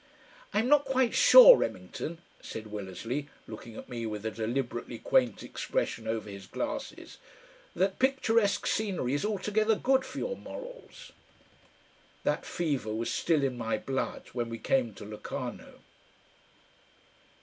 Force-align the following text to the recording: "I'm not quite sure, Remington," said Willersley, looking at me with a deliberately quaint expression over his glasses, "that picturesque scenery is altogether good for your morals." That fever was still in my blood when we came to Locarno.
"I'm 0.51 0.67
not 0.67 0.83
quite 0.85 1.13
sure, 1.13 1.55
Remington," 1.57 2.17
said 2.41 2.71
Willersley, 2.71 3.27
looking 3.45 3.75
at 3.75 3.87
me 3.87 4.07
with 4.07 4.25
a 4.25 4.31
deliberately 4.31 4.97
quaint 4.97 5.43
expression 5.43 6.07
over 6.07 6.27
his 6.27 6.47
glasses, 6.47 7.19
"that 7.75 7.99
picturesque 7.99 8.65
scenery 8.65 9.13
is 9.13 9.23
altogether 9.23 9.75
good 9.75 10.03
for 10.03 10.17
your 10.17 10.35
morals." 10.37 11.11
That 12.23 12.47
fever 12.47 12.91
was 12.91 13.11
still 13.13 13.43
in 13.43 13.59
my 13.59 13.77
blood 13.77 14.29
when 14.33 14.49
we 14.49 14.57
came 14.57 14.95
to 14.95 15.05
Locarno. 15.05 15.81